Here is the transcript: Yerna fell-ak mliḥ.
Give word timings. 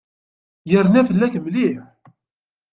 Yerna 0.71 1.01
fell-ak 1.07 1.33
mliḥ. 1.43 1.79